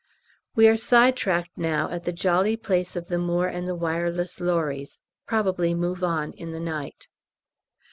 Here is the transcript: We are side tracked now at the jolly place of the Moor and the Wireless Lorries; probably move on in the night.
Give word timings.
We 0.55 0.67
are 0.67 0.77
side 0.77 1.15
tracked 1.15 1.55
now 1.55 1.87
at 1.91 2.05
the 2.05 2.11
jolly 2.11 2.57
place 2.57 2.95
of 2.95 3.07
the 3.07 3.19
Moor 3.19 3.45
and 3.45 3.67
the 3.67 3.75
Wireless 3.75 4.39
Lorries; 4.41 4.97
probably 5.27 5.75
move 5.75 6.03
on 6.03 6.31
in 6.33 6.49
the 6.49 6.59
night. 6.59 7.07